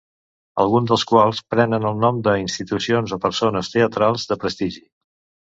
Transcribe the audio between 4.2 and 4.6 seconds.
de